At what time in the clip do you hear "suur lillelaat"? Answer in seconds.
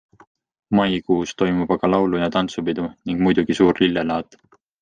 3.63-4.43